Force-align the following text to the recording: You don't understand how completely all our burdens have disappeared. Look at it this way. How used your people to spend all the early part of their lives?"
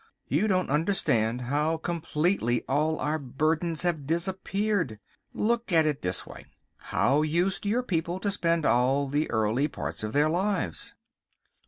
You 0.27 0.47
don't 0.47 0.71
understand 0.71 1.41
how 1.41 1.77
completely 1.77 2.63
all 2.67 2.97
our 2.97 3.19
burdens 3.19 3.83
have 3.83 4.07
disappeared. 4.07 4.97
Look 5.31 5.71
at 5.71 5.85
it 5.85 6.01
this 6.01 6.25
way. 6.25 6.47
How 6.77 7.21
used 7.21 7.67
your 7.67 7.83
people 7.83 8.19
to 8.21 8.31
spend 8.31 8.65
all 8.65 9.07
the 9.07 9.29
early 9.29 9.67
part 9.67 10.01
of 10.01 10.11
their 10.13 10.27
lives?" 10.27 10.95